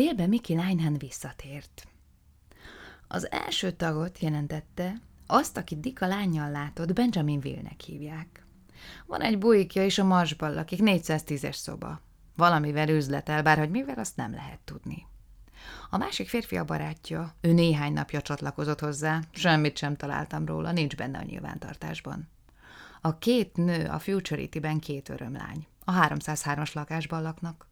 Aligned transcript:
Délben 0.00 0.28
Mickey 0.28 0.56
Linehan 0.56 0.98
visszatért. 0.98 1.88
Az 3.08 3.30
első 3.30 3.70
tagot 3.70 4.18
jelentette, 4.18 5.00
azt, 5.26 5.56
akit 5.56 5.80
Dika 5.80 6.06
lányjal 6.06 6.50
látott, 6.50 6.92
Benjamin 6.92 7.40
Willnek 7.44 7.80
hívják. 7.80 8.46
Van 9.06 9.20
egy 9.20 9.38
bujikja 9.38 9.84
is 9.84 9.98
a 9.98 10.04
marsban 10.04 10.54
lakik, 10.54 10.78
410-es 10.82 11.54
szoba. 11.54 12.00
Valamivel 12.36 12.88
üzletel, 12.88 13.42
bár 13.42 13.58
hogy 13.58 13.70
mivel, 13.70 13.98
azt 13.98 14.16
nem 14.16 14.32
lehet 14.32 14.60
tudni. 14.64 15.06
A 15.90 15.96
másik 15.96 16.28
férfi 16.28 16.56
a 16.56 16.64
barátja, 16.64 17.34
ő 17.40 17.52
néhány 17.52 17.92
napja 17.92 18.20
csatlakozott 18.20 18.80
hozzá, 18.80 19.20
semmit 19.30 19.76
sem 19.76 19.96
találtam 19.96 20.46
róla, 20.46 20.72
nincs 20.72 20.96
benne 20.96 21.18
a 21.18 21.22
nyilvántartásban. 21.22 22.28
A 23.00 23.18
két 23.18 23.56
nő 23.56 23.86
a 23.86 23.98
Futurity-ben 23.98 24.78
két 24.78 25.08
örömlány. 25.08 25.66
A 25.84 25.92
303-as 25.92 26.72
lakásban 26.72 27.22
laknak. 27.22 27.68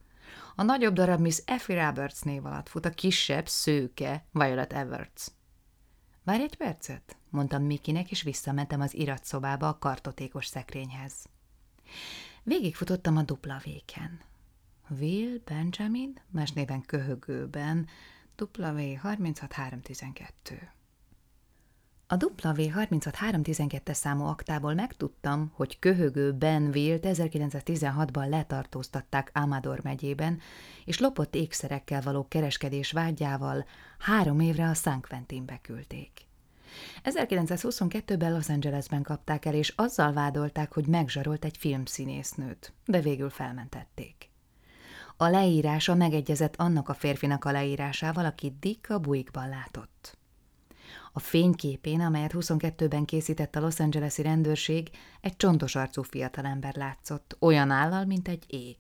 A 0.58 0.62
nagyobb 0.62 0.94
darab 0.94 1.20
Miss 1.20 1.42
Effie 1.44 1.86
Roberts 1.86 2.22
név 2.22 2.46
alatt 2.46 2.68
fut, 2.68 2.84
a 2.84 2.90
kisebb, 2.90 3.48
szőke 3.48 4.24
Violet 4.30 4.72
Everts. 4.72 5.26
Várj 6.24 6.42
egy 6.42 6.56
percet, 6.56 7.16
mondtam 7.30 7.62
Mikinek, 7.62 8.10
és 8.10 8.22
visszamentem 8.22 8.80
az 8.80 8.94
iratszobába 8.94 9.68
a 9.68 9.78
kartotékos 9.78 10.46
szekrényhez. 10.46 11.14
Végigfutottam 12.42 13.16
a 13.16 13.22
dupla 13.22 13.60
véken. 13.64 14.20
Will 14.88 15.40
Benjamin, 15.44 16.20
más 16.30 16.52
néven 16.52 16.82
köhögőben, 16.82 17.88
W36312. 18.38 20.28
A 22.10 22.16
W36312-es 22.16 23.92
számú 23.92 24.24
aktából 24.24 24.74
megtudtam, 24.74 25.52
hogy 25.54 25.78
köhögő 25.78 26.32
Ben 26.32 26.62
Willt 26.62 27.04
1916-ban 27.06 28.28
letartóztatták 28.28 29.30
Amador 29.34 29.80
megyében, 29.82 30.40
és 30.84 30.98
lopott 30.98 31.34
ékszerekkel 31.34 32.00
való 32.02 32.28
kereskedés 32.28 32.92
vágyával 32.92 33.66
három 33.98 34.40
évre 34.40 34.68
a 34.68 34.74
San 34.74 35.00
Quentinbe 35.00 35.58
küldték. 35.62 36.10
1922-ben 37.04 38.32
Los 38.32 38.48
Angelesben 38.48 39.02
kapták 39.02 39.44
el, 39.44 39.54
és 39.54 39.72
azzal 39.76 40.12
vádolták, 40.12 40.72
hogy 40.72 40.86
megzsarolt 40.86 41.44
egy 41.44 41.56
filmszínésznőt, 41.56 42.72
de 42.84 43.00
végül 43.00 43.30
felmentették. 43.30 44.30
A 45.16 45.28
leírása 45.28 45.94
megegyezett 45.94 46.56
annak 46.56 46.88
a 46.88 46.94
férfinak 46.94 47.44
a 47.44 47.52
leírásával, 47.52 48.24
akit 48.24 48.58
Dick 48.58 48.90
a 48.90 48.98
bujikban 48.98 49.48
látott. 49.48 50.17
A 51.18 51.20
fényképén, 51.20 52.00
amelyet 52.00 52.32
22-ben 52.34 53.04
készített 53.04 53.56
a 53.56 53.60
Los 53.60 53.80
Angeles-i 53.80 54.22
rendőrség, 54.22 54.90
egy 55.20 55.36
csontos 55.36 55.74
arcú 55.74 56.02
fiatalember 56.02 56.74
látszott, 56.76 57.36
olyan 57.40 57.70
állal, 57.70 58.04
mint 58.04 58.28
egy 58.28 58.44
ég. 58.46 58.76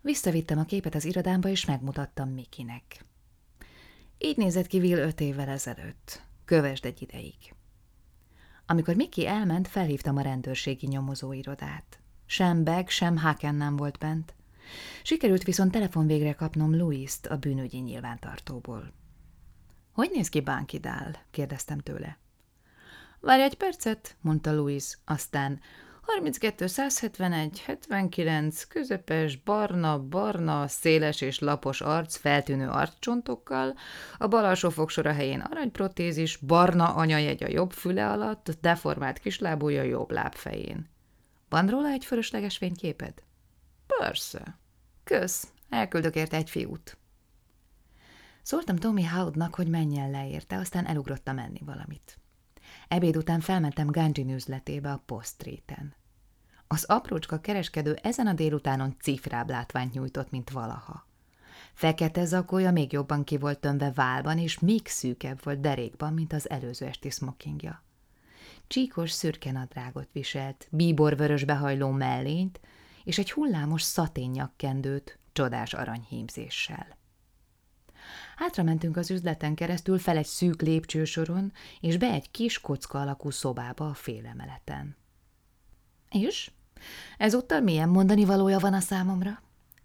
Visszavittem 0.00 0.58
a 0.58 0.64
képet 0.64 0.94
az 0.94 1.04
irodámba, 1.04 1.48
és 1.48 1.64
megmutattam 1.64 2.28
Mikinek. 2.28 3.04
Így 4.18 4.36
nézett 4.36 4.66
ki 4.66 4.78
Will 4.78 4.98
öt 4.98 5.20
évvel 5.20 5.48
ezelőtt. 5.48 6.22
Kövesd 6.44 6.84
egy 6.84 7.02
ideig. 7.02 7.54
Amikor 8.66 8.94
Miki 8.94 9.26
elment, 9.26 9.68
felhívtam 9.68 10.16
a 10.16 10.22
rendőrségi 10.22 10.86
nyomozóirodát. 10.86 12.00
Sem 12.26 12.64
Beg, 12.64 12.88
sem 12.88 13.16
Haken 13.16 13.54
nem 13.54 13.76
volt 13.76 13.98
bent. 13.98 14.34
Sikerült 15.02 15.42
viszont 15.42 15.72
telefonvégre 15.72 16.32
kapnom 16.32 16.76
Louis-t 16.76 17.26
a 17.26 17.36
bűnügyi 17.36 17.78
nyilvántartóból. 17.78 18.92
Hogy 19.98 20.10
néz 20.10 20.28
ki 20.28 20.40
Bánkidál? 20.40 21.24
kérdeztem 21.30 21.78
tőle. 21.78 22.18
Várj 23.20 23.42
egy 23.42 23.54
percet, 23.54 24.16
mondta 24.20 24.52
Louis, 24.52 24.98
aztán 25.04 25.60
32, 26.02 26.66
171, 26.66 27.60
79, 27.60 28.64
közepes, 28.64 29.36
barna, 29.36 29.98
barna, 29.98 30.68
széles 30.68 31.20
és 31.20 31.38
lapos 31.38 31.80
arc, 31.80 32.16
feltűnő 32.16 32.68
arccsontokkal, 32.68 33.74
a 34.18 34.26
bal 34.26 34.44
alsó 34.44 34.70
fogsora 34.70 35.12
helyén 35.12 35.40
aranyprotézis, 35.40 36.36
barna 36.36 36.94
anyajegy 36.94 37.44
a 37.44 37.50
jobb 37.50 37.72
füle 37.72 38.10
alatt, 38.10 38.50
deformált 38.60 39.18
kislábúja 39.18 39.82
jobb 39.82 40.10
lábfején. 40.10 40.88
Van 41.48 41.68
róla 41.68 41.88
egy 41.88 42.04
fölösleges 42.04 42.56
fényképed? 42.56 43.22
Persze. 43.98 44.58
Kösz, 45.04 45.48
elküldök 45.68 46.14
érte 46.14 46.36
egy 46.36 46.50
fiút. 46.50 46.96
Szóltam 48.48 48.76
Tommy 48.76 49.04
Howdnak, 49.04 49.54
hogy 49.54 49.68
menjen 49.68 50.10
le 50.10 50.28
érte, 50.28 50.56
aztán 50.56 50.86
elugrottam 50.86 51.34
menni 51.34 51.60
valamit. 51.64 52.18
Ebéd 52.88 53.16
után 53.16 53.40
felmentem 53.40 53.86
Ganjin 53.86 54.30
üzletébe 54.30 54.92
a 54.92 55.02
Post 55.06 55.28
Street-en. 55.28 55.94
Az 56.66 56.84
aprócska 56.84 57.40
kereskedő 57.40 57.98
ezen 58.02 58.26
a 58.26 58.32
délutánon 58.32 58.96
cifrább 59.00 59.48
látványt 59.48 59.92
nyújtott, 59.92 60.30
mint 60.30 60.50
valaha. 60.50 61.06
Fekete 61.72 62.24
zakója 62.24 62.70
még 62.70 62.92
jobban 62.92 63.24
ki 63.24 63.36
volt 63.36 63.58
tömve 63.58 63.92
válban, 63.92 64.38
és 64.38 64.58
még 64.58 64.86
szűkebb 64.86 65.44
volt 65.44 65.60
derékban, 65.60 66.12
mint 66.12 66.32
az 66.32 66.50
előző 66.50 66.86
esti 66.86 67.10
smokingja. 67.10 67.82
Csíkos 68.66 69.10
szürke 69.10 69.52
nadrágot 69.52 70.08
viselt, 70.12 70.68
bíborvörös 70.70 71.44
behajló 71.44 71.90
mellényt, 71.90 72.60
és 73.04 73.18
egy 73.18 73.32
hullámos 73.32 73.82
szaténnyakkendőt 73.82 75.18
csodás 75.32 75.74
aranyhímzéssel. 75.74 76.97
Hátra 78.38 78.62
mentünk 78.62 78.96
az 78.96 79.10
üzleten 79.10 79.54
keresztül 79.54 79.98
fel 79.98 80.16
egy 80.16 80.26
szűk 80.26 80.62
lépcsősoron, 80.62 81.52
és 81.80 81.96
be 81.96 82.10
egy 82.10 82.30
kis 82.30 82.60
kocka 82.60 83.00
alakú 83.00 83.30
szobába 83.30 83.88
a 83.88 83.94
félemeleten. 83.94 84.96
És? 86.10 86.50
Ezúttal 87.16 87.60
milyen 87.60 87.88
mondani 87.88 88.24
valója 88.24 88.58
van 88.58 88.74
a 88.74 88.80
számomra? 88.80 89.42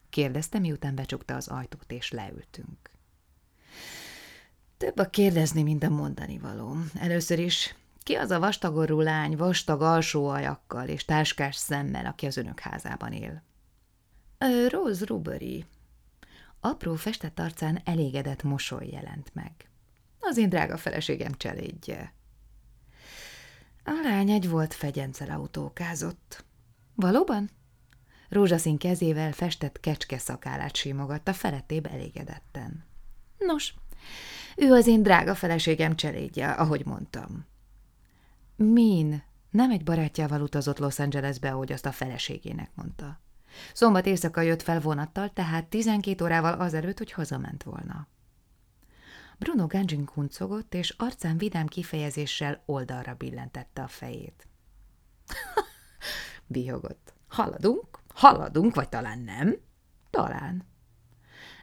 kérdezte, 0.10 0.60
miután 0.60 0.96
becsukta 0.96 1.36
az 1.36 1.48
ajtót, 1.48 1.92
és 1.92 2.12
leültünk. 2.12 2.92
Több 4.78 4.98
a 4.98 5.06
kérdezni, 5.06 5.64
mint 5.64 5.84
a 5.84 5.90
mondani 5.90 6.38
való. 6.38 6.78
Először 6.94 7.40
is, 7.40 7.76
ki 8.04 8.14
az 8.14 8.32
a 8.32 8.40
vastagorú 8.40 9.00
lány, 9.00 9.36
vastag 9.36 9.82
alsó 9.82 10.28
ajakkal 10.28 10.88
és 10.88 11.06
táskás 11.06 11.56
szemmel, 11.56 12.06
aki 12.06 12.26
az 12.26 12.38
önök 12.38 12.60
házában 12.60 13.12
él? 13.12 13.44
Rose 14.70 15.06
Rubery. 15.06 15.66
Apró 16.66 16.96
festett 16.96 17.40
arcán 17.40 17.82
elégedett 17.84 18.44
mosoly 18.44 18.88
jelent 18.88 19.34
meg. 19.34 19.52
Az 20.20 20.38
én 20.38 20.50
drága 20.50 20.78
feleségem 20.78 21.32
cselédje. 21.32 22.14
A 23.84 24.00
lány 24.04 24.30
egy 24.30 24.50
volt 24.50 24.74
fegyencel 24.74 25.30
autókázott. 25.30 26.46
Valóban? 26.96 27.50
Rózsaszín 28.30 28.78
kezével 28.78 29.32
festett 29.32 29.80
kecske 29.80 30.18
szakálát 30.18 30.76
simogatta 30.76 31.34
felettébb 31.34 31.86
elégedetten. 31.86 32.86
Nos, 33.38 33.74
ő 34.56 34.72
az 34.72 34.88
én 34.88 35.04
drága 35.04 35.36
feleségem 35.36 35.96
cselédje, 35.96 36.52
ahogy 36.52 36.86
mondtam. 36.86 37.46
Min 38.56 39.24
nem 39.50 39.72
egy 39.72 39.84
barátjával 39.84 40.42
utazott 40.42 40.78
Los 40.78 41.00
Angelesbe, 41.00 41.52
ahogy 41.52 41.72
azt 41.72 41.86
a 41.86 41.92
feleségének 41.92 42.70
mondta. 42.76 43.20
Szombat 43.74 44.06
éjszaka 44.06 44.42
jött 44.42 44.62
fel 44.62 44.82
vonattal, 44.82 45.30
tehát 45.30 45.66
12 45.66 46.24
órával 46.24 46.54
azelőtt, 46.54 46.98
hogy 46.98 47.12
hazament 47.12 47.64
volna. 47.64 48.08
Bruno 49.40 49.68
Ganjin 49.68 50.06
kuncogott, 50.06 50.74
és 50.74 50.90
arcán 50.98 51.38
vidám 51.38 51.68
kifejezéssel 51.68 52.64
oldalra 52.66 53.14
billentette 53.14 53.82
a 53.82 53.88
fejét. 53.88 54.48
Bihogott. 56.48 57.14
Haladunk? 57.28 57.86
Haladunk, 58.14 58.76
vagy 58.76 58.90
talán 58.90 59.20
nem? 59.20 59.58
Talán. 60.10 60.64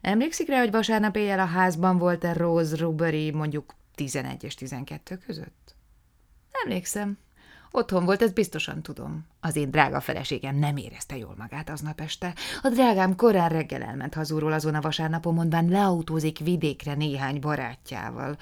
Emlékszik 0.00 0.48
rá, 0.48 0.58
hogy 0.58 0.70
vasárnap 0.70 1.16
éjjel 1.16 1.40
a 1.40 1.44
házban 1.44 1.98
volt-e 1.98 2.32
Rose 2.32 2.76
Rubery 2.76 3.30
mondjuk 3.30 3.74
11 3.94 4.44
és 4.44 4.54
12 4.54 5.16
között? 5.16 5.74
Emlékszem, 6.64 7.18
Otthon 7.72 8.04
volt, 8.04 8.22
ezt 8.22 8.34
biztosan 8.34 8.82
tudom. 8.82 9.26
Az 9.40 9.56
én 9.56 9.70
drága 9.70 10.00
feleségem 10.00 10.56
nem 10.56 10.76
érezte 10.76 11.16
jól 11.16 11.34
magát 11.38 11.70
aznap 11.70 12.00
este. 12.00 12.34
A 12.62 12.68
drágám 12.68 13.16
korán 13.16 13.48
reggel 13.48 13.82
elment 13.82 14.14
hazúról 14.14 14.52
azon 14.52 14.74
a 14.74 14.80
vasárnapon, 14.80 15.34
mondván 15.34 15.68
leautózik 15.68 16.38
vidékre 16.38 16.94
néhány 16.94 17.40
barátjával. 17.40 18.36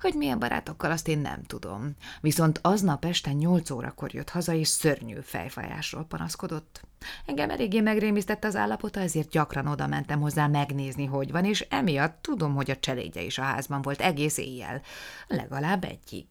Hogy 0.00 0.14
milyen 0.14 0.38
barátokkal, 0.38 0.90
azt 0.90 1.08
én 1.08 1.18
nem 1.18 1.42
tudom. 1.42 1.96
Viszont 2.20 2.58
aznap 2.62 3.04
este 3.04 3.32
nyolc 3.32 3.70
órakor 3.70 4.14
jött 4.14 4.30
haza, 4.30 4.52
és 4.52 4.68
szörnyű 4.68 5.18
fejfájásról 5.22 6.04
panaszkodott. 6.04 6.82
Engem 7.26 7.50
eléggé 7.50 7.80
megrémisztett 7.80 8.44
az 8.44 8.56
állapota, 8.56 9.00
ezért 9.00 9.28
gyakran 9.30 9.66
oda 9.66 9.86
mentem 9.86 10.20
hozzá 10.20 10.46
megnézni, 10.46 11.06
hogy 11.06 11.30
van, 11.30 11.44
és 11.44 11.66
emiatt 11.70 12.22
tudom, 12.22 12.54
hogy 12.54 12.70
a 12.70 12.76
cselédje 12.76 13.22
is 13.22 13.38
a 13.38 13.42
házban 13.42 13.82
volt 13.82 14.00
egész 14.00 14.38
éjjel. 14.38 14.82
Legalább 15.26 15.84
egyig. 15.84 16.26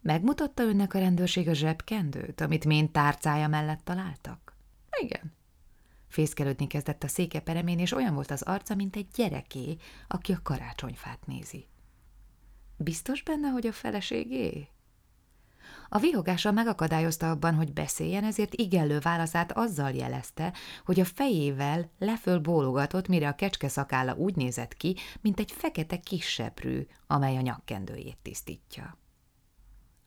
Megmutatta 0.00 0.62
önnek 0.62 0.94
a 0.94 0.98
rendőrség 0.98 1.48
a 1.48 1.52
zsebkendőt, 1.52 2.40
amit 2.40 2.64
Mén 2.64 2.92
tárcája 2.92 3.48
mellett 3.48 3.84
találtak? 3.84 4.56
Igen. 5.00 5.36
Fészkelődni 6.08 6.66
kezdett 6.66 7.02
a 7.04 7.08
székeperemén, 7.08 7.78
és 7.78 7.92
olyan 7.92 8.14
volt 8.14 8.30
az 8.30 8.42
arca, 8.42 8.74
mint 8.74 8.96
egy 8.96 9.08
gyereké, 9.14 9.76
aki 10.08 10.32
a 10.32 10.40
karácsonyfát 10.42 11.26
nézi. 11.26 11.66
Biztos 12.76 13.22
benne, 13.22 13.48
hogy 13.48 13.66
a 13.66 13.72
feleségé? 13.72 14.68
A 15.88 15.98
vihogása 15.98 16.52
megakadályozta 16.52 17.30
abban, 17.30 17.54
hogy 17.54 17.72
beszéljen, 17.72 18.24
ezért 18.24 18.54
igenlő 18.54 18.98
válaszát 18.98 19.52
azzal 19.52 19.90
jelezte, 19.90 20.52
hogy 20.84 21.00
a 21.00 21.04
fejével 21.04 21.90
leföl 21.98 22.38
bólogatott, 22.38 23.08
mire 23.08 23.28
a 23.28 23.34
kecske 23.34 23.68
szakálla 23.68 24.14
úgy 24.14 24.36
nézett 24.36 24.74
ki, 24.74 24.96
mint 25.20 25.40
egy 25.40 25.52
fekete 25.52 26.00
kisebrű, 26.00 26.86
amely 27.06 27.36
a 27.36 27.40
nyakkendőjét 27.40 28.18
tisztítja. 28.22 28.96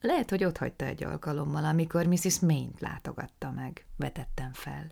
Lehet, 0.01 0.29
hogy 0.29 0.43
ott 0.43 0.57
hagyta 0.57 0.85
egy 0.85 1.03
alkalommal, 1.03 1.65
amikor 1.65 2.05
Mrs. 2.05 2.39
Main-t 2.39 2.79
látogatta 2.79 3.51
meg, 3.51 3.85
vetettem 3.95 4.53
fel. 4.53 4.91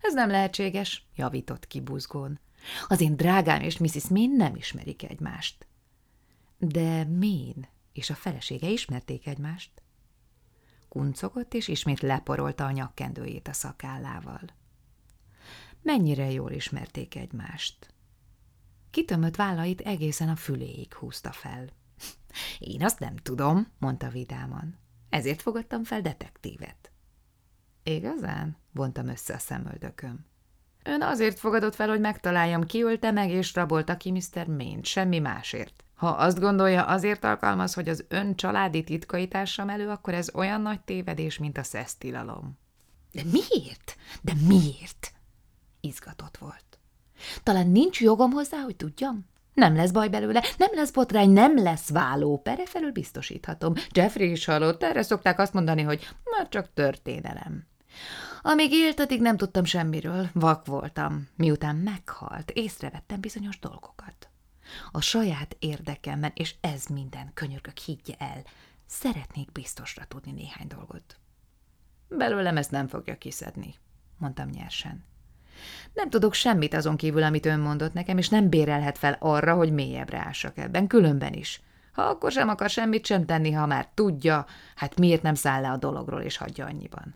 Ez 0.00 0.14
nem 0.14 0.30
lehetséges, 0.30 1.06
javított 1.16 1.66
ki 1.66 1.80
buzgón. 1.80 2.38
Az 2.88 3.00
én 3.00 3.16
drágám 3.16 3.60
és 3.60 3.78
Mrs. 3.78 4.08
Main 4.08 4.30
nem 4.36 4.56
ismerik 4.56 5.02
egymást. 5.02 5.66
De 6.58 7.04
Main 7.04 7.68
és 7.92 8.10
a 8.10 8.14
felesége 8.14 8.68
ismerték 8.68 9.26
egymást. 9.26 9.70
Kuncogott, 10.88 11.54
és 11.54 11.68
ismét 11.68 12.00
leporolta 12.00 12.64
a 12.64 12.70
nyakkendőjét 12.70 13.48
a 13.48 13.52
szakállával. 13.52 14.40
Mennyire 15.82 16.30
jól 16.30 16.50
ismerték 16.50 17.14
egymást. 17.14 17.94
Kitömött 18.90 19.36
vállait 19.36 19.80
egészen 19.80 20.28
a 20.28 20.36
füléig 20.36 20.94
húzta 20.94 21.32
fel. 21.32 21.68
Én 22.64 22.84
azt 22.84 22.98
nem 22.98 23.16
tudom, 23.16 23.66
mondta 23.78 24.08
vidáman. 24.08 24.78
Ezért 25.08 25.42
fogadtam 25.42 25.84
fel 25.84 26.00
detektívet. 26.00 26.90
Igazán? 27.82 28.56
vontam 28.72 29.08
össze 29.08 29.34
a 29.34 29.38
szemöldököm. 29.38 30.26
Ön 30.84 31.02
azért 31.02 31.38
fogadott 31.38 31.74
fel, 31.74 31.88
hogy 31.88 32.00
megtaláljam, 32.00 32.64
ki 32.64 32.82
ölte 32.82 33.10
meg 33.10 33.30
és 33.30 33.54
rabolta 33.54 33.96
ki 33.96 34.10
Mr. 34.10 34.46
Main, 34.46 34.82
semmi 34.82 35.18
másért. 35.18 35.84
Ha 35.94 36.08
azt 36.08 36.40
gondolja, 36.40 36.84
azért 36.84 37.24
alkalmaz, 37.24 37.74
hogy 37.74 37.88
az 37.88 38.04
ön 38.08 38.36
családi 38.36 38.84
titkait 38.84 39.30
társam 39.30 39.68
elő, 39.68 39.88
akkor 39.88 40.14
ez 40.14 40.34
olyan 40.34 40.60
nagy 40.60 40.80
tévedés, 40.80 41.38
mint 41.38 41.58
a 41.58 41.62
szesztilalom. 41.62 42.58
De 43.12 43.22
miért? 43.24 43.96
De 44.22 44.32
miért? 44.46 45.12
Izgatott 45.80 46.36
volt. 46.36 46.78
Talán 47.42 47.68
nincs 47.68 48.00
jogom 48.00 48.30
hozzá, 48.30 48.58
hogy 48.58 48.76
tudjam? 48.76 49.26
Nem 49.54 49.76
lesz 49.76 49.90
baj 49.90 50.08
belőle, 50.08 50.42
nem 50.58 50.70
lesz 50.74 50.90
botrány, 50.90 51.30
nem 51.30 51.62
lesz 51.62 51.90
váló, 51.90 52.38
pere 52.38 52.66
felül 52.66 52.92
biztosíthatom. 52.92 53.74
Jeffrey 53.90 54.30
is 54.30 54.44
hallott, 54.44 54.82
erre 54.82 55.02
szokták 55.02 55.38
azt 55.38 55.52
mondani, 55.52 55.82
hogy 55.82 56.08
már 56.36 56.48
csak 56.48 56.72
történelem. 56.74 57.66
Amíg 58.42 58.72
élt, 58.72 59.00
addig 59.00 59.20
nem 59.20 59.36
tudtam 59.36 59.64
semmiről, 59.64 60.28
vak 60.32 60.66
voltam. 60.66 61.28
Miután 61.36 61.76
meghalt, 61.76 62.50
észrevettem 62.50 63.20
bizonyos 63.20 63.58
dolgokat. 63.58 64.28
A 64.90 65.00
saját 65.00 65.56
érdekemben, 65.58 66.32
és 66.34 66.54
ez 66.60 66.86
minden 66.86 67.30
könyörgök 67.34 67.78
higgye 67.78 68.14
el, 68.18 68.42
szeretnék 68.86 69.52
biztosra 69.52 70.04
tudni 70.04 70.32
néhány 70.32 70.66
dolgot. 70.66 71.18
Belőlem 72.08 72.56
ezt 72.56 72.70
nem 72.70 72.86
fogja 72.86 73.18
kiszedni, 73.18 73.74
mondtam 74.18 74.48
nyersen. 74.48 75.04
Nem 75.92 76.10
tudok 76.10 76.34
semmit 76.34 76.74
azon 76.74 76.96
kívül, 76.96 77.22
amit 77.22 77.46
ön 77.46 77.60
mondott 77.60 77.92
nekem, 77.92 78.18
és 78.18 78.28
nem 78.28 78.48
bérelhet 78.48 78.98
fel 78.98 79.16
arra, 79.20 79.54
hogy 79.54 79.72
mélyebbre 79.72 80.18
ássak 80.18 80.58
ebben, 80.58 80.86
különben 80.86 81.32
is. 81.32 81.60
Ha 81.92 82.02
akkor 82.02 82.32
sem 82.32 82.48
akar 82.48 82.70
semmit 82.70 83.06
sem 83.06 83.26
tenni, 83.26 83.52
ha 83.52 83.66
már 83.66 83.88
tudja, 83.94 84.46
hát 84.74 84.98
miért 84.98 85.22
nem 85.22 85.34
száll 85.34 85.60
le 85.60 85.70
a 85.70 85.76
dologról, 85.76 86.20
és 86.20 86.36
hagyja 86.36 86.66
annyiban? 86.66 87.14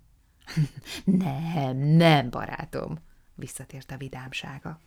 nem, 1.04 1.76
nem, 1.76 2.30
barátom, 2.30 2.98
visszatért 3.34 3.90
a 3.90 3.96
vidámsága. 3.96 4.80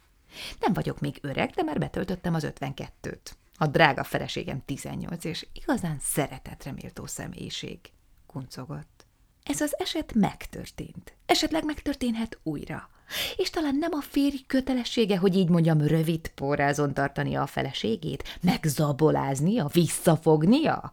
Nem 0.60 0.74
vagyok 0.74 1.00
még 1.00 1.18
öreg, 1.22 1.50
de 1.50 1.64
már 1.64 1.78
betöltöttem 1.78 2.34
az 2.34 2.44
ötvenkettőt. 2.44 3.38
A 3.58 3.68
drága 3.68 4.04
feleségem 4.04 4.62
18, 4.66 5.24
és 5.24 5.48
igazán 5.54 5.98
szeretetre 6.00 6.72
méltó 6.72 7.06
személyiség, 7.06 7.80
kuncogott. 8.28 9.06
Ez 9.44 9.62
az 9.62 9.76
eset 9.80 10.14
megtörtént. 10.14 11.16
Esetleg 11.26 11.66
megtörténhet 11.66 12.40
újra. 12.44 12.90
És 13.36 13.50
talán 13.50 13.76
nem 13.76 13.92
a 13.94 14.02
férj 14.02 14.38
kötelessége, 14.48 15.18
hogy 15.18 15.36
így 15.36 15.50
mondjam, 15.50 15.88
rövid 15.88 16.28
porrázon 16.28 16.94
tartania 16.94 17.42
a 17.42 17.48
feleségét, 17.48 18.38
megzaboláznia, 18.42 19.70
visszafognia? 19.74 20.92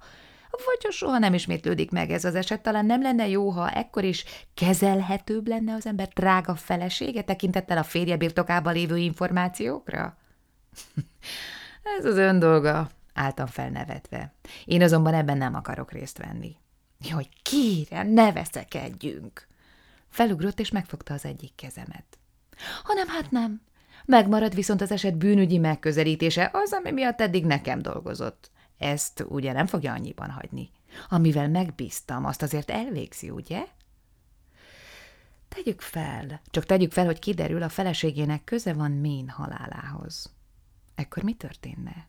Vagy 0.51 0.85
ha 0.85 0.91
soha 0.91 1.19
nem 1.19 1.35
ismétlődik 1.35 1.91
meg 1.91 2.11
ez 2.11 2.25
az 2.25 2.35
eset, 2.35 2.63
talán 2.63 2.87
nem 2.87 3.03
lenne 3.03 3.29
jó, 3.29 3.51
ha 3.51 3.71
ekkor 3.71 4.05
is 4.05 4.25
kezelhetőbb 4.55 5.49
lenne 5.49 5.75
az 5.75 5.87
ember 5.87 6.09
drága 6.09 6.55
felesége 6.55 7.23
tekintettel 7.23 7.79
a 7.79 7.83
férje 7.83 8.17
birtokában 8.17 8.73
lévő 8.73 8.97
információkra? 8.97 10.17
ez 11.99 12.05
az 12.05 12.17
ön 12.17 12.39
dolga, 12.39 12.91
álltam 13.15 13.47
felnevetve. 13.47 14.33
Én 14.65 14.83
azonban 14.83 15.15
ebben 15.15 15.39
nem 15.39 15.55
akarok 15.55 15.93
részt 15.93 16.19
venni. 16.19 16.57
Jaj, 17.01 17.29
kérem, 17.43 18.09
ne 18.09 18.33
veszekedjünk! 18.33 19.48
Felugrott 20.09 20.61
és 20.61 20.71
megfogta 20.71 21.15
az 21.15 21.25
egyik 21.25 21.55
kezemet. 21.55 22.19
Hanem 22.83 23.09
hát 23.09 23.31
nem. 23.31 23.61
Megmarad 24.05 24.55
viszont 24.55 24.81
az 24.81 24.91
eset 24.91 25.17
bűnügyi 25.17 25.59
megközelítése, 25.59 26.51
az, 26.53 26.73
ami 26.73 26.91
miatt 26.91 27.21
eddig 27.21 27.47
nekem 27.47 27.83
dolgozott. 27.83 28.51
Ezt 28.79 29.25
ugye 29.29 29.53
nem 29.53 29.67
fogja 29.67 29.93
annyiban 29.93 30.31
hagyni. 30.31 30.71
Amivel 31.09 31.49
megbíztam, 31.49 32.25
azt 32.25 32.43
azért 32.43 32.71
elvégzi, 32.71 33.31
ugye? 33.31 33.67
Tegyük 35.49 35.81
fel, 35.81 36.41
csak 36.51 36.65
tegyük 36.65 36.93
fel, 36.93 37.05
hogy 37.05 37.19
kiderül, 37.19 37.63
a 37.63 37.69
feleségének 37.69 38.45
köze 38.45 38.73
van 38.73 38.91
Mén 38.91 39.29
halálához. 39.29 40.33
Ekkor 40.95 41.23
mi 41.23 41.35
történne? 41.35 42.09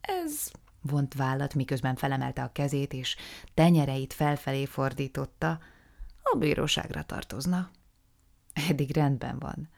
Ez 0.00 0.50
vont 0.80 1.14
vállat, 1.14 1.54
miközben 1.54 1.94
felemelte 1.94 2.42
a 2.42 2.52
kezét, 2.52 2.92
és 2.92 3.16
tenyereit 3.54 4.12
felfelé 4.12 4.64
fordította, 4.64 5.60
a 6.32 6.36
bíróságra 6.38 7.02
tartozna. 7.02 7.70
Eddig 8.68 8.94
rendben 8.94 9.38
van. 9.38 9.68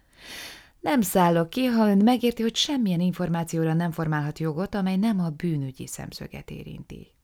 Nem 0.81 1.01
szállok 1.01 1.51
ki, 1.51 1.65
ha 1.65 1.89
ön 1.89 1.99
megérti, 1.99 2.43
hogy 2.43 2.57
semmilyen 2.57 3.01
információra 3.01 3.73
nem 3.73 3.91
formálhat 3.91 4.39
jogot, 4.39 4.75
amely 4.75 4.97
nem 4.97 5.21
a 5.21 5.31
bűnügyi 5.31 5.87
szemszöget 5.87 6.51
érinti. 6.51 7.15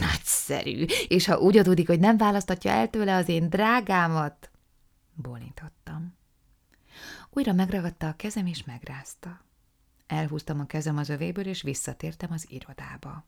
Nagyszerű, 0.00 0.84
és 1.08 1.26
ha 1.26 1.38
úgy 1.38 1.56
adódik, 1.56 1.86
hogy 1.86 2.00
nem 2.00 2.16
választatja 2.16 2.70
el 2.70 2.90
tőle 2.90 3.16
az 3.16 3.28
én 3.28 3.48
drágámat, 3.48 4.50
bólintottam. 5.14 6.18
Újra 7.30 7.52
megragadta 7.52 8.08
a 8.08 8.16
kezem, 8.16 8.46
és 8.46 8.64
megrázta. 8.64 9.44
Elhúztam 10.06 10.60
a 10.60 10.66
kezem 10.66 10.96
az 10.96 11.08
övéből, 11.08 11.46
és 11.46 11.62
visszatértem 11.62 12.32
az 12.32 12.46
irodába. 12.48 13.24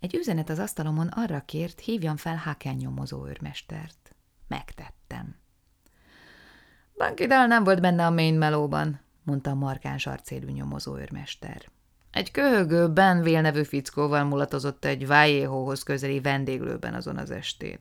Egy 0.00 0.14
üzenet 0.14 0.50
az 0.50 0.58
asztalomon 0.58 1.06
arra 1.06 1.42
kért, 1.46 1.80
hívjam 1.80 2.16
fel 2.16 2.36
Haken 2.36 2.74
nyomozó 2.74 3.26
őrmestert. 3.26 4.14
Megtettem. 4.48 5.36
Bankidál 6.96 7.46
nem 7.46 7.64
volt 7.64 7.80
benne 7.80 8.06
a 8.06 8.10
main 8.10 8.34
melóban, 8.34 9.00
mondta 9.22 9.50
a 9.50 9.54
markáns 9.54 10.06
arcélű 10.06 10.50
nyomozó 10.50 10.96
őrmester. 10.96 11.68
Egy 12.10 12.30
köhögő 12.30 12.88
Ben 12.88 13.22
Vél 13.22 13.40
nevű 13.40 13.62
fickóval 13.62 14.24
mulatozott 14.24 14.84
egy 14.84 15.06
Vájéhóhoz 15.06 15.82
közeli 15.82 16.20
vendéglőben 16.20 16.94
azon 16.94 17.16
az 17.16 17.30
estén. 17.30 17.78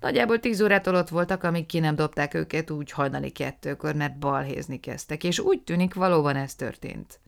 Nagyjából 0.00 0.40
tíz 0.40 0.60
órától 0.60 0.94
ott 0.94 1.08
voltak, 1.08 1.42
amíg 1.42 1.66
ki 1.66 1.78
nem 1.78 1.94
dobták 1.94 2.34
őket 2.34 2.70
úgy 2.70 2.90
hajnali 2.90 3.30
kettőkor, 3.30 3.94
mert 3.94 4.18
balhézni 4.18 4.80
kezdtek, 4.80 5.24
és 5.24 5.38
úgy 5.38 5.62
tűnik 5.62 5.94
valóban 5.94 6.36
ez 6.36 6.54
történt. 6.54 7.20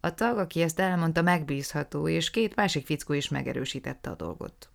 A 0.00 0.14
tag, 0.14 0.38
aki 0.38 0.62
ezt 0.62 0.78
elmondta, 0.78 1.22
megbízható, 1.22 2.08
és 2.08 2.30
két 2.30 2.54
másik 2.54 2.86
fickó 2.86 3.12
is 3.12 3.28
megerősítette 3.28 4.10
a 4.10 4.14
dolgot. 4.14 4.70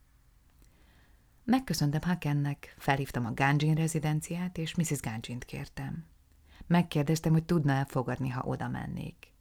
Megköszöntem 1.44 2.02
Hakennek, 2.02 2.76
felhívtam 2.78 3.26
a 3.26 3.34
Ganjin 3.34 3.76
rezidenciát, 3.76 4.58
és 4.58 4.76
Mrs. 4.76 5.00
Ganjint 5.00 5.46
kértem. 5.46 6.06
Megkérdeztem, 6.68 7.32
hogy 7.32 7.44
tudna 7.44 7.72
elfogadni, 7.72 8.30
ha 8.30 8.42
oda 8.46 8.68
mennék. 8.68 9.34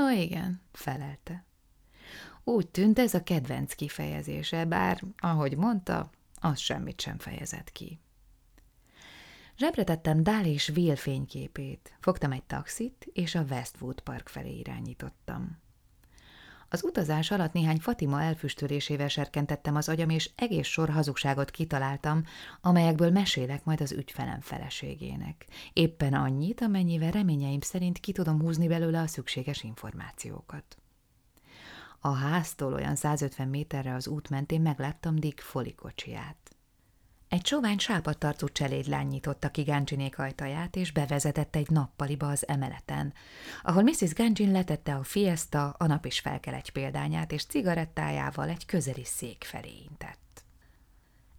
Ó, 0.00 0.08
igen, 0.08 0.60
felelte. 0.72 1.44
Úgy 2.44 2.68
tűnt 2.68 2.98
ez 2.98 3.14
a 3.14 3.22
kedvenc 3.22 3.74
kifejezése, 3.74 4.64
bár, 4.64 5.02
ahogy 5.18 5.56
mondta, 5.56 6.10
az 6.34 6.58
semmit 6.58 7.00
sem 7.00 7.18
fejezett 7.18 7.72
ki. 7.72 8.00
Zsebre 9.56 9.84
tettem 9.84 10.22
Dál 10.22 10.46
és 10.46 10.68
Will 10.68 10.96
fényképét, 10.96 11.96
fogtam 12.00 12.32
egy 12.32 12.42
taxit, 12.42 13.08
és 13.12 13.34
a 13.34 13.44
Westwood 13.50 14.00
Park 14.00 14.28
felé 14.28 14.58
irányítottam. 14.58 15.62
Az 16.68 16.84
utazás 16.84 17.30
alatt 17.30 17.52
néhány 17.52 17.78
Fatima 17.78 18.22
elfüstölésével 18.22 19.08
serkentettem 19.08 19.76
az 19.76 19.88
agyam, 19.88 20.08
és 20.08 20.30
egész 20.36 20.66
sor 20.66 20.88
hazugságot 20.88 21.50
kitaláltam, 21.50 22.24
amelyekből 22.60 23.10
mesélek 23.10 23.64
majd 23.64 23.80
az 23.80 23.92
ügyfelem 23.92 24.40
feleségének. 24.40 25.46
Éppen 25.72 26.14
annyit, 26.14 26.60
amennyivel 26.60 27.10
reményeim 27.10 27.60
szerint 27.60 27.98
ki 27.98 28.12
tudom 28.12 28.40
húzni 28.40 28.68
belőle 28.68 29.00
a 29.00 29.06
szükséges 29.06 29.62
információkat. 29.62 30.76
A 32.00 32.12
háztól 32.12 32.72
olyan 32.72 32.96
150 32.96 33.48
méterre 33.48 33.94
az 33.94 34.08
út 34.08 34.30
mentén 34.30 34.60
megláttam 34.60 35.16
Dick 35.16 35.40
folikocsiját. 35.40 36.43
Egy 37.34 37.46
sovány 37.46 37.78
sápadtarcú 37.78 38.48
cselédlány 38.48 39.06
nyitotta 39.06 39.48
ki 39.48 39.62
Gancsinék 39.62 40.18
ajtaját, 40.18 40.76
és 40.76 40.92
bevezetett 40.92 41.56
egy 41.56 41.70
nappaliba 41.70 42.28
az 42.28 42.48
emeleten, 42.48 43.12
ahol 43.62 43.82
Mrs. 43.82 44.14
Gancsin 44.14 44.50
letette 44.50 44.94
a 44.94 45.02
fiesta, 45.02 45.74
a 45.78 45.86
nap 45.86 46.06
is 46.06 46.20
felkel 46.20 46.54
egy 46.54 46.70
példányát, 46.70 47.32
és 47.32 47.44
cigarettájával 47.44 48.48
egy 48.48 48.66
közeli 48.66 49.04
szék 49.04 49.44
felé 49.44 49.72
intett. 49.90 50.44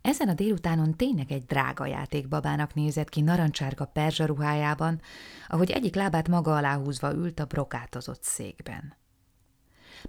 Ezen 0.02 0.30
a 0.30 0.34
délutánon 0.34 0.96
tényleg 0.96 1.32
egy 1.32 1.46
drága 1.46 1.86
játékbabának 1.86 2.74
nézett 2.74 3.10
ki 3.10 3.22
narancsárga 3.22 3.86
perzsa 3.86 4.26
ruhájában, 4.26 5.02
ahogy 5.48 5.72
egyik 5.72 5.96
lábát 5.96 6.28
maga 6.28 6.56
alá 6.56 6.78
húzva 6.78 7.14
ült 7.14 7.40
a 7.40 7.46
brokátozott 7.46 8.24
székben. 8.24 9.05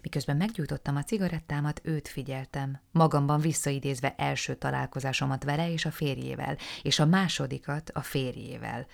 Miközben 0.03 0.37
meggyújtottam 0.37 0.97
a 0.97 1.03
cigarettámat, 1.03 1.81
őt 1.85 2.09
figyeltem, 2.09 2.81
magamban 2.91 3.41
visszaidézve 3.41 4.15
első 4.15 4.55
találkozásomat 4.55 5.45
vele 5.45 5.71
és 5.71 5.85
a 5.85 5.91
férjével, 5.91 6.57
és 6.83 6.99
a 6.99 7.07
másodikat 7.07 7.91
a 7.91 8.01
férjével, 8.03 8.87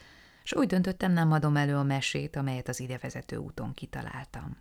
és 0.43 0.55
úgy 0.55 0.67
döntöttem, 0.67 1.13
nem 1.13 1.33
adom 1.33 1.57
elő 1.57 1.77
a 1.77 1.83
mesét, 1.83 2.37
amelyet 2.37 2.69
az 2.69 2.81
idevezető 2.81 3.37
úton 3.37 3.75
kitaláltam. 3.75 4.57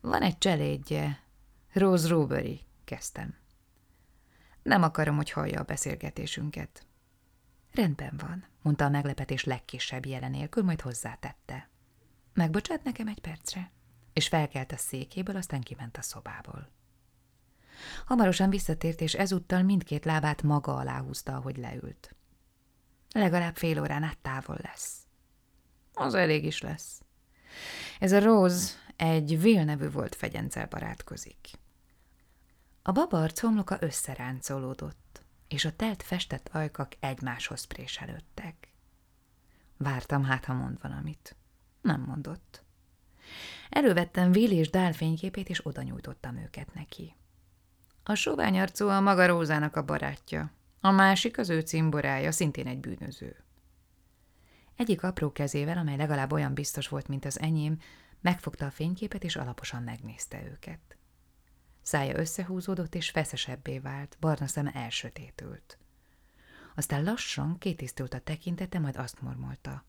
Van 0.00 0.22
egy 0.22 0.38
cselédje, 0.38 1.22
Rose 1.72 2.08
Rubery, 2.08 2.60
kezdtem. 2.84 3.34
Nem 4.62 4.82
akarom, 4.82 5.16
hogy 5.16 5.30
hallja 5.30 5.60
a 5.60 5.64
beszélgetésünket. 5.64 6.86
Rendben 7.72 8.16
van, 8.16 8.46
mondta 8.62 8.84
a 8.84 8.88
meglepetés 8.88 9.44
legkisebb 9.44 10.06
jelenélkül, 10.06 10.62
majd 10.62 10.80
hozzátette. 10.80 11.68
Megbocsát 12.34 12.84
nekem 12.84 13.08
egy 13.08 13.20
percre? 13.20 13.70
És 14.14 14.28
felkelt 14.28 14.72
a 14.72 14.76
székéből, 14.76 15.36
aztán 15.36 15.60
kiment 15.60 15.96
a 15.96 16.02
szobából. 16.02 16.68
Hamarosan 18.06 18.50
visszatért, 18.50 19.00
és 19.00 19.14
ezúttal 19.14 19.62
mindkét 19.62 20.04
lábát 20.04 20.42
maga 20.42 20.76
alá 20.76 21.00
húzta, 21.00 21.36
ahogy 21.36 21.56
leült. 21.56 22.14
Legalább 23.12 23.56
fél 23.56 23.80
órán 23.80 24.02
át 24.02 24.18
távol 24.18 24.58
lesz. 24.62 24.96
Az 25.94 26.14
elég 26.14 26.44
is 26.44 26.60
lesz. 26.60 27.02
Ez 27.98 28.12
a 28.12 28.20
Rose 28.20 28.74
egy 28.96 29.34
Will 29.34 29.64
nevű 29.64 29.90
volt 29.90 30.14
fegyencel 30.14 30.66
barátkozik. 30.66 31.50
A 32.82 32.92
babarc 32.92 33.40
homloka 33.40 33.76
összeráncolódott, 33.80 35.22
és 35.48 35.64
a 35.64 35.76
telt 35.76 36.02
festett 36.02 36.48
ajkak 36.52 36.92
egymáshoz 37.00 37.64
préselődtek. 37.64 38.72
Vártam, 39.76 40.24
hát 40.24 40.44
ha 40.44 40.52
mond 40.52 40.78
valamit. 40.82 41.36
Nem 41.80 42.00
mondott. 42.00 42.64
Elővettem 43.74 44.30
Will 44.30 44.50
és 44.50 44.70
Dál 44.70 44.92
fényképét, 44.92 45.48
és 45.48 45.66
oda 45.66 45.82
nyújtottam 45.82 46.36
őket 46.36 46.74
neki. 46.74 47.14
A 48.02 48.14
sovány 48.14 48.58
arcú 48.60 48.88
a 48.88 49.00
maga 49.00 49.26
Rózának 49.26 49.76
a 49.76 49.84
barátja, 49.84 50.50
a 50.80 50.90
másik 50.90 51.38
az 51.38 51.48
ő 51.48 51.60
cimborája, 51.60 52.32
szintén 52.32 52.66
egy 52.66 52.80
bűnöző. 52.80 53.44
Egyik 54.76 55.02
apró 55.02 55.32
kezével, 55.32 55.78
amely 55.78 55.96
legalább 55.96 56.32
olyan 56.32 56.54
biztos 56.54 56.88
volt, 56.88 57.08
mint 57.08 57.24
az 57.24 57.40
enyém, 57.40 57.78
megfogta 58.20 58.66
a 58.66 58.70
fényképet, 58.70 59.24
és 59.24 59.36
alaposan 59.36 59.82
megnézte 59.82 60.44
őket. 60.44 60.96
Szája 61.82 62.18
összehúzódott, 62.18 62.94
és 62.94 63.10
feszesebbé 63.10 63.78
vált, 63.78 64.16
barna 64.20 64.46
szeme 64.46 64.70
elsötétült. 64.70 65.78
Aztán 66.74 67.04
lassan 67.04 67.58
kétisztült 67.58 68.14
a 68.14 68.20
tekintete, 68.20 68.78
majd 68.78 68.96
azt 68.96 69.20
mormolta. 69.20 69.84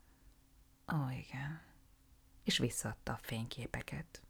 Ó, 0.94 0.98
oh, 0.98 1.18
igen. 1.18 1.74
És 2.46 2.58
visszaadta 2.58 3.12
a 3.12 3.20
fényképeket. 3.22 4.22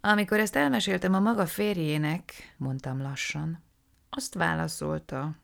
Amikor 0.00 0.38
ezt 0.38 0.56
elmeséltem 0.56 1.14
a 1.14 1.20
maga 1.20 1.46
férjének, 1.46 2.54
mondtam 2.56 3.02
lassan, 3.02 3.62
azt 4.10 4.34
válaszolta, 4.34 5.36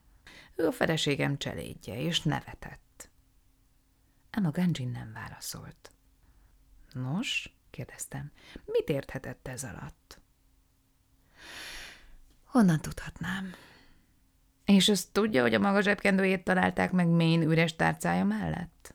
ő 0.57 0.67
a 0.67 0.73
feleségem 0.73 1.39
cselédje, 1.39 2.01
és 2.01 2.21
nevetett. 2.21 3.11
Emma 4.31 4.51
Ganjin 4.51 4.91
nem 4.91 5.13
válaszolt. 5.13 5.91
Nos, 6.93 7.57
kérdeztem, 7.71 8.31
mit 8.65 8.89
érthetett 8.89 9.49
ez 9.49 9.65
alatt? 9.65 10.21
Honnan 12.45 12.81
tudhatnám? 12.81 13.55
És 14.65 14.89
azt 14.89 15.13
tudja, 15.13 15.43
hogy 15.43 15.55
a 15.55 15.59
maga 15.59 15.81
zsebkendőjét 15.81 16.45
találták 16.45 16.93
meg 16.93 17.07
mén 17.09 17.43
üres 17.43 17.77
tárcája 17.77 18.25
mellett? 18.25 18.95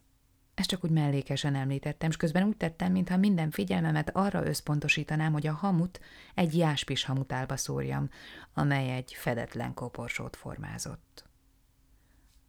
Ezt 0.56 0.70
csak 0.70 0.84
úgy 0.84 0.90
mellékesen 0.90 1.56
említettem, 1.56 2.10
és 2.10 2.18
közben 2.18 2.44
úgy 2.44 2.58
tettem, 2.58 2.92
mintha 2.92 3.18
minden 3.18 3.52
figyelmemet 3.52 4.10
arra 4.16 4.46
összpontosítanám, 4.46 5.32
hogy 5.32 5.48
a 5.48 5.54
hamut 5.54 6.00
egy 6.34 6.58
jáspis 6.58 7.04
hamutálba 7.04 7.58
szórjam, 7.58 8.10
amely 8.54 8.96
egy 8.96 9.14
fedetlen 9.14 9.74
koporsót 9.74 10.36
formázott. 10.36 11.24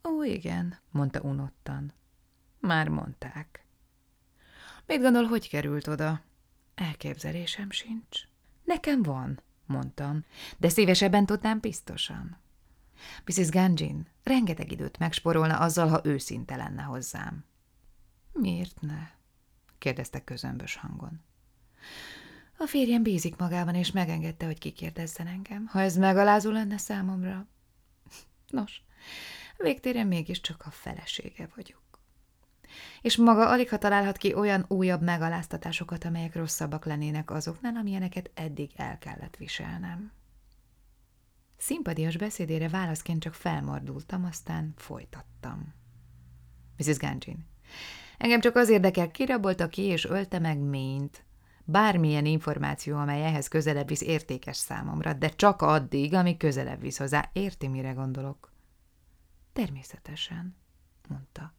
Ó, 0.09 0.23
igen, 0.23 0.79
mondta 0.91 1.21
unottan. 1.21 1.93
Már 2.61 2.89
mondták. 2.89 3.65
Mit 4.87 5.01
gondol, 5.01 5.25
hogy 5.25 5.49
került 5.49 5.87
oda? 5.87 6.21
Elképzelésem 6.75 7.71
sincs. 7.71 8.21
Nekem 8.65 9.03
van, 9.03 9.41
mondtam, 9.67 10.25
de 10.57 10.69
szívesebben 10.69 11.27
tudnám 11.27 11.61
biztosan. 11.61 12.39
Mrs. 13.25 13.49
Ganjin 13.49 14.07
rengeteg 14.23 14.73
időt 14.73 14.99
megsporolna 14.99 15.59
azzal, 15.59 15.89
ha 15.89 16.01
őszinte 16.05 16.57
lenne 16.57 16.83
hozzám. 16.83 17.45
Miért 18.41 18.81
ne? 18.81 19.11
kérdezte 19.79 20.25
közömbös 20.25 20.77
hangon. 20.77 21.25
A 22.59 22.67
férjem 22.67 23.03
bízik 23.03 23.37
magában, 23.37 23.75
és 23.75 23.93
megengedte, 23.93 24.47
hogy 24.47 24.59
kikérdezzen 24.59 25.27
engem, 25.27 25.67
ha 25.67 25.81
ez 25.81 25.97
megalázó 25.97 26.51
lenne 26.51 26.79
számomra. 26.79 27.47
Nos, 28.49 28.83
végtérem 29.57 30.09
mégiscsak 30.09 30.63
a 30.67 30.71
felesége 30.71 31.49
vagyok. 31.55 31.85
És 33.03 33.17
maga 33.17 33.49
alig 33.49 33.69
ha 33.69 33.79
találhat 33.79 34.17
ki 34.17 34.35
olyan 34.35 34.65
újabb 34.69 35.03
megaláztatásokat, 35.03 36.05
amelyek 36.05 36.35
rosszabbak 36.35 36.85
lennének 36.85 37.31
azoknál, 37.31 37.77
amilyeneket 37.77 38.31
eddig 38.35 38.71
el 38.77 38.99
kellett 38.99 39.37
viselnem. 39.37 40.13
Szimpadias 41.57 42.17
beszédére 42.17 42.69
válaszként 42.69 43.23
csak 43.23 43.35
felmordultam, 43.35 44.25
aztán 44.25 44.73
folytattam. 44.77 45.75
Mrs. 46.77 46.97
Ganjin, 46.97 47.47
Engem 48.19 48.41
csak 48.41 48.57
az 48.57 48.69
érdekel, 48.69 49.11
kirabolta 49.11 49.69
ki 49.69 49.83
és 49.83 50.05
ölte 50.05 50.39
meg 50.39 50.59
ményt. 50.59 51.25
Bármilyen 51.65 52.27
információ, 52.27 52.97
amely 52.97 53.25
ehhez 53.25 53.49
közelebb 53.49 53.89
visz, 53.89 54.01
értékes 54.01 54.57
számomra, 54.57 55.13
de 55.13 55.29
csak 55.29 55.63
addig, 55.63 56.15
ami 56.15 56.37
közelebb 56.37 56.81
visz 56.81 56.99
hozzá. 56.99 57.31
Érti, 57.33 57.69
mire 57.69 57.93
gondolok? 57.93 58.53
Természetesen, 59.53 60.57
mondta. 61.09 61.55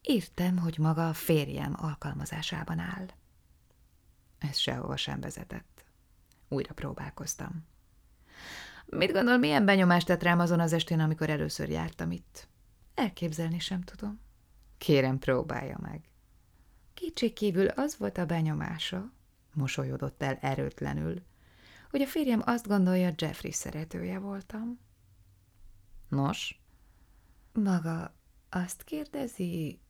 Értem, 0.00 0.58
hogy 0.58 0.78
maga 0.78 1.08
a 1.08 1.12
férjem 1.12 1.74
alkalmazásában 1.76 2.78
áll. 2.78 3.06
Ez 4.38 4.56
sehova 4.56 4.96
sem 4.96 5.20
vezetett. 5.20 5.84
Újra 6.48 6.74
próbálkoztam. 6.74 7.66
Mit 8.86 9.12
gondol, 9.12 9.36
milyen 9.36 9.64
benyomást 9.64 10.06
tett 10.06 10.22
rám 10.22 10.38
azon 10.38 10.60
az 10.60 10.72
estén, 10.72 11.00
amikor 11.00 11.30
először 11.30 11.68
jártam 11.68 12.10
itt? 12.10 12.48
Elképzelni 12.94 13.58
sem 13.58 13.82
tudom. 13.82 14.20
Kérem, 14.78 15.18
próbálja 15.18 15.78
meg. 15.80 16.08
Kétségkívül 16.94 17.66
az 17.66 17.98
volt 17.98 18.18
a 18.18 18.26
benyomása, 18.26 19.12
mosolyodott 19.52 20.22
el 20.22 20.38
erőtlenül, 20.40 21.22
hogy 21.90 22.02
a 22.02 22.06
férjem 22.06 22.42
azt 22.44 22.66
gondolja, 22.66 23.12
Jeffrey 23.16 23.52
szeretője 23.52 24.18
voltam. 24.18 24.78
Nos? 26.08 26.60
Maga 27.52 28.14
azt 28.48 28.84
kérdezi? 28.84 29.80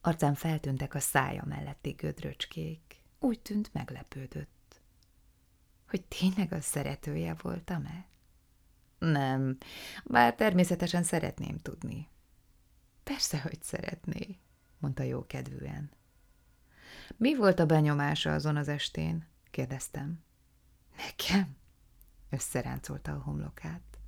Arcán 0.00 0.34
feltűntek 0.34 0.94
a 0.94 1.00
szája 1.00 1.44
melletti 1.46 1.90
gödröcskék. 1.90 3.02
Úgy 3.18 3.40
tűnt 3.40 3.72
meglepődött. 3.72 4.80
Hogy 5.88 6.04
tényleg 6.04 6.52
a 6.52 6.60
szeretője 6.60 7.36
voltam-e? 7.42 8.06
Nem, 8.98 9.56
bár 10.04 10.34
természetesen 10.34 11.02
szeretném 11.02 11.58
tudni. 11.58 12.08
Persze, 13.08 13.40
hogy 13.40 13.62
szeretné, 13.62 14.38
mondta 14.78 15.02
jó 15.02 15.26
kedvűen. 15.26 15.90
Mi 17.16 17.36
volt 17.36 17.58
a 17.58 17.66
benyomása 17.66 18.34
azon 18.34 18.56
az 18.56 18.68
estén? 18.68 19.26
kérdeztem. 19.50 20.24
Nekem? 20.96 21.56
Összeráncolta 22.30 23.12
a 23.12 23.18
homlokát. 23.18 23.98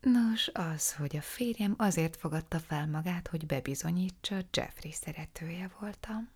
Nos, 0.00 0.48
az, 0.52 0.94
hogy 0.94 1.16
a 1.16 1.20
férjem 1.20 1.74
azért 1.78 2.16
fogadta 2.16 2.58
fel 2.58 2.86
magát, 2.86 3.28
hogy 3.28 3.46
bebizonyítsa, 3.46 4.36
Jeffrey 4.52 4.92
szeretője 4.92 5.70
voltam. 5.80 6.30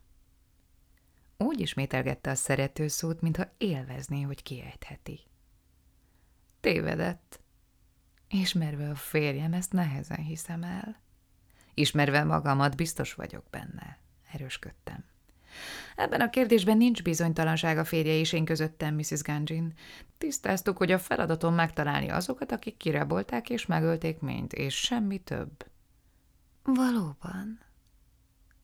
Úgy 1.37 1.61
ismételgette 1.61 2.31
a 2.31 2.35
szerető 2.35 2.88
szót, 2.88 3.21
mintha 3.21 3.52
élvezné, 3.59 4.23
hogy 4.23 4.43
kiejtheti. 4.43 5.21
Tévedett, 6.61 7.40
Ismerve 8.28 8.90
a 8.90 8.94
férjem, 8.94 9.52
ezt 9.52 9.73
nehezen 9.73 10.23
hiszem 10.23 10.62
el. 10.62 11.00
Ismerve 11.75 12.25
magamat, 12.25 12.76
biztos 12.76 13.14
vagyok 13.14 13.44
benne. 13.50 13.99
Erősködtem. 14.32 15.04
Ebben 15.97 16.20
a 16.20 16.30
kérdésben 16.30 16.76
nincs 16.76 17.02
bizonytalanság 17.02 17.78
a 17.78 17.85
férje 17.85 18.12
és 18.12 18.32
én 18.32 18.44
közöttem, 18.44 18.94
Mrs. 18.94 19.23
Ganjin. 19.23 19.73
Tisztáztuk, 20.18 20.76
hogy 20.76 20.92
a 20.92 20.99
feladatom 20.99 21.54
megtalálni 21.54 22.08
azokat, 22.08 22.52
akik 22.52 22.76
kirabolták 22.76 23.50
és 23.50 23.66
megölték 23.66 24.20
ményt, 24.20 24.52
és 24.52 24.75
semmi 24.75 25.18
több. 25.18 25.66
Valóban. 26.62 27.61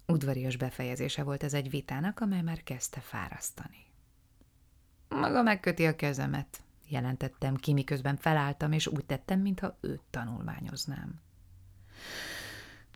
Udvarias 0.07 0.57
befejezése 0.57 1.23
volt 1.23 1.43
ez 1.43 1.55
egy 1.55 1.71
vitának, 1.71 2.21
amely 2.21 2.43
már 2.43 2.63
kezdte 2.63 3.01
fárasztani. 3.01 3.87
Maga 5.09 5.43
megköti 5.43 5.87
a 5.87 5.97
kezemet, 5.97 6.64
jelentettem 6.89 7.57
ki, 7.57 7.73
miközben 7.73 8.17
felálltam, 8.17 8.73
és 8.73 8.87
úgy 8.87 9.05
tettem, 9.05 9.41
mintha 9.41 9.79
őt 9.81 10.03
tanulmányoznám. 10.11 11.21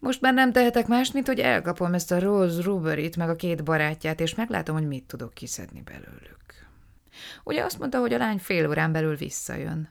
Most 0.00 0.20
már 0.20 0.34
nem 0.34 0.52
tehetek 0.52 0.86
más, 0.86 1.12
mint 1.12 1.26
hogy 1.26 1.40
elkapom 1.40 1.94
ezt 1.94 2.12
a 2.12 2.18
Rose 2.18 2.62
Ruberit, 2.62 3.16
meg 3.16 3.28
a 3.28 3.36
két 3.36 3.64
barátját, 3.64 4.20
és 4.20 4.34
meglátom, 4.34 4.76
hogy 4.76 4.86
mit 4.86 5.04
tudok 5.04 5.34
kiszedni 5.34 5.80
belőlük. 5.80 6.68
Ugye 7.44 7.64
azt 7.64 7.78
mondta, 7.78 7.98
hogy 7.98 8.12
a 8.12 8.18
lány 8.18 8.38
fél 8.38 8.68
órán 8.68 8.92
belül 8.92 9.16
visszajön. 9.16 9.90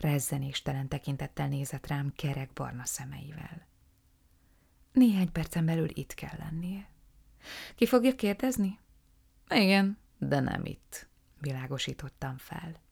Rezzenéstelen 0.00 0.88
tekintettel 0.88 1.48
nézett 1.48 1.86
rám 1.86 2.12
kerek 2.16 2.52
barna 2.52 2.84
szemeivel. 2.84 3.66
Néhány 4.92 5.32
percen 5.32 5.64
belül 5.64 5.88
itt 5.92 6.14
kell 6.14 6.38
lennie. 6.38 6.88
Ki 7.74 7.86
fogja 7.86 8.14
kérdezni? 8.14 8.78
Igen, 9.48 9.98
de 10.18 10.40
nem 10.40 10.64
itt, 10.64 11.08
világosítottam 11.40 12.36
fel. 12.38 12.84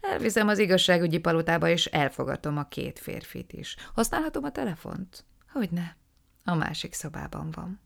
Elviszem 0.00 0.48
az 0.48 0.58
igazságügyi 0.58 1.18
palotába, 1.18 1.68
és 1.68 1.86
elfogadom 1.86 2.56
a 2.56 2.68
két 2.68 2.98
férfit 2.98 3.52
is. 3.52 3.76
Használhatom 3.94 4.44
a 4.44 4.50
telefont? 4.50 5.24
Hogyne. 5.52 5.96
A 6.44 6.54
másik 6.54 6.92
szobában 6.92 7.50
van. 7.50 7.80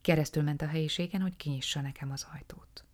Keresztül 0.00 0.42
ment 0.42 0.62
a 0.62 0.66
helyiségen, 0.66 1.20
hogy 1.20 1.36
kinyissa 1.36 1.80
nekem 1.80 2.10
az 2.10 2.26
ajtót. 2.32 2.84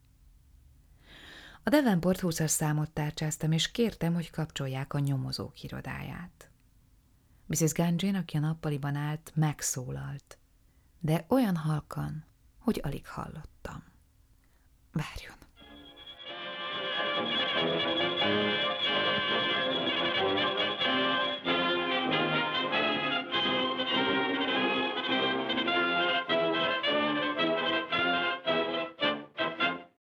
A 1.62 1.70
Devenport 1.70 2.20
20 2.20 2.48
számot 2.50 2.90
tárcsáztam, 2.90 3.52
és 3.52 3.70
kértem, 3.70 4.14
hogy 4.14 4.30
kapcsolják 4.30 4.94
a 4.94 4.98
nyomozók 4.98 5.62
irodáját. 5.62 6.50
Mrs. 7.46 7.72
Ganjin, 7.72 8.14
aki 8.14 8.36
a 8.36 8.40
nappaliban 8.40 8.94
állt, 8.94 9.32
megszólalt, 9.34 10.38
de 11.00 11.25
olyan 11.28 11.56
halkan, 11.56 12.25
hogy 12.58 12.80
alig 12.82 13.06
hallottam. 13.06 13.84
Várjon. 14.92 15.46
Thank 17.56 17.86
you. 17.86 17.86